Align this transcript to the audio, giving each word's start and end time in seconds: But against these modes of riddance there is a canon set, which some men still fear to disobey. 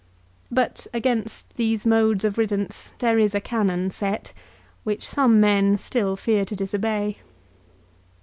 But 0.49 0.87
against 0.95 1.45
these 1.57 1.85
modes 1.85 2.25
of 2.25 2.39
riddance 2.39 2.95
there 2.97 3.19
is 3.19 3.35
a 3.35 3.39
canon 3.39 3.91
set, 3.91 4.33
which 4.83 5.07
some 5.07 5.39
men 5.39 5.77
still 5.77 6.15
fear 6.15 6.43
to 6.43 6.55
disobey. 6.55 7.19